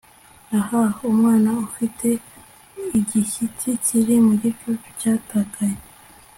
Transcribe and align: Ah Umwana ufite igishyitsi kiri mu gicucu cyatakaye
Ah 0.59 0.69
Umwana 1.11 1.49
ufite 1.67 2.07
igishyitsi 2.99 3.67
kiri 3.85 4.15
mu 4.25 4.33
gicucu 4.41 4.89
cyatakaye 4.99 5.79